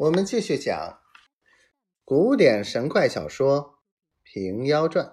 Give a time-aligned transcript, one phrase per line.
[0.00, 0.98] 我们继续讲
[2.06, 3.60] 古典神怪小说
[4.22, 5.04] 《平妖传》。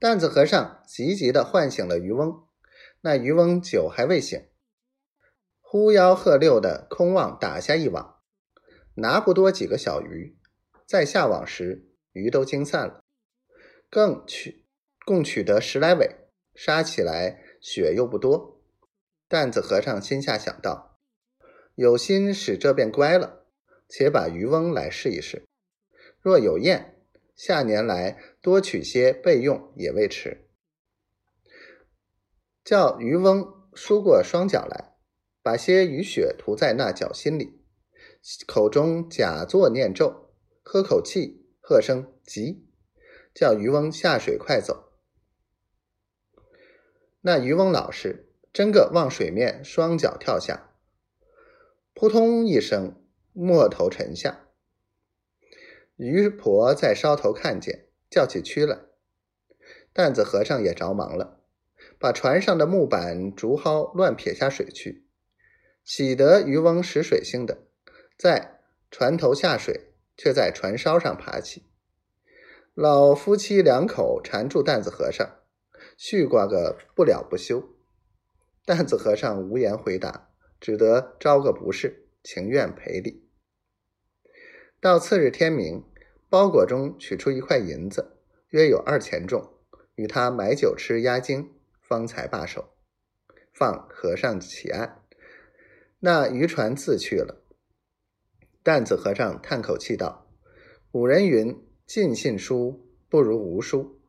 [0.00, 2.48] 担子和尚急急地唤醒了渔翁，
[3.02, 4.48] 那渔翁酒还未醒，
[5.60, 8.20] 呼吆喝六的空网打下一网，
[8.94, 10.36] 拿不多几个小鱼。
[10.84, 13.04] 再下网时，鱼都惊散了，
[13.88, 14.66] 更取
[15.06, 16.16] 共取得十来尾，
[16.56, 18.60] 杀起来血又不多。
[19.28, 20.93] 担子和尚心下想到。
[21.74, 23.46] 有心使这便乖了，
[23.88, 25.44] 且把渔翁来试一试。
[26.20, 27.02] 若有验，
[27.34, 30.48] 下年来多取些备用也未迟。
[32.62, 34.94] 叫渔翁梳过双脚来，
[35.42, 37.60] 把些鱼血涂在那脚心里，
[38.46, 40.32] 口中假作念咒，
[40.62, 42.68] 喝口气，喝声急，
[43.34, 44.92] 叫渔翁下水快走。
[47.20, 50.70] 那渔翁老实，真个往水面双脚跳下。
[51.94, 53.00] 扑通一声，
[53.32, 54.48] 没头沉下。
[55.96, 58.80] 渔婆在梢头看见，叫起屈来。
[59.92, 61.40] 担子和尚也着忙了，
[62.00, 65.06] 把船上的木板、竹蒿乱撇下水去，
[65.84, 67.68] 喜得渔翁识水性的，
[68.18, 71.70] 在船头下水，却在船梢上爬起。
[72.74, 75.38] 老夫妻两口缠住担子和尚，
[75.96, 77.68] 续挂个不了不休。
[78.64, 80.33] 担子和尚无言回答。
[80.64, 83.28] 只得招个不是，情愿赔礼。
[84.80, 85.84] 到次日天明，
[86.30, 88.16] 包裹中取出一块银子，
[88.48, 89.58] 约有二钱重，
[89.94, 92.70] 与他买酒吃压惊，方才罢手，
[93.52, 95.02] 放和尚起案。
[95.98, 97.44] 那渔船自去了。
[98.62, 100.30] 担子和尚叹口气道
[100.90, 104.00] ：“古人云，尽信书不如无书。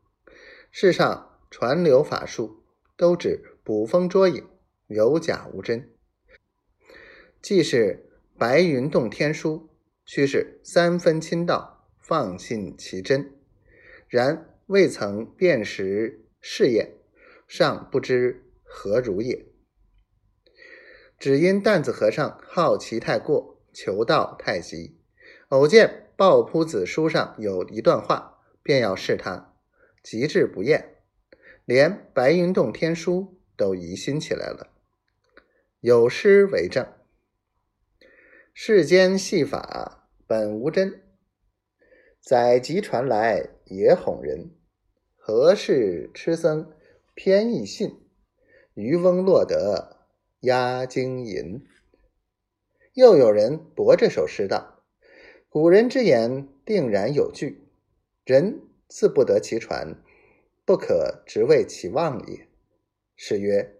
[0.71, 2.63] 世上传流法术，
[2.95, 4.47] 都指捕风捉影，
[4.87, 5.91] 有假无真。”
[7.45, 9.69] 既是白云洞天书，
[10.03, 13.35] 须是三分亲道，放信其真。
[14.07, 16.97] 然未曾辨识是也，
[17.47, 19.45] 尚不知何如也。
[21.19, 24.97] 只因担子和尚好奇太过，求道太急，
[25.49, 29.53] 偶见抱朴子书上有一段话，便要试他，
[30.01, 30.95] 极致不厌，
[31.63, 34.71] 连白云洞天书都疑心起来了。
[35.81, 36.94] 有诗为证。
[38.57, 41.01] 世间戏法本无真，
[42.21, 44.49] 载籍传来也哄人。
[45.17, 46.71] 何事痴僧
[47.13, 47.99] 偏易信？
[48.73, 50.07] 渔翁落得
[50.39, 51.65] 压惊银。
[52.93, 54.85] 又有人驳这首诗道
[55.49, 57.67] ：“古人之言定然有据，
[58.23, 60.01] 人自不得其传，
[60.63, 62.47] 不可直为其妄也。”
[63.17, 63.75] 是曰：“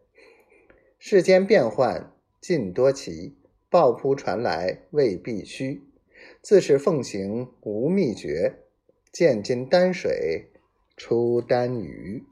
[1.00, 3.38] 世间变幻尽多奇。”
[3.76, 5.82] 抱扑传来未必虚，
[6.42, 8.60] 自是奉行无秘诀。
[9.12, 10.48] 见金丹水
[10.96, 12.24] 出丹鱼。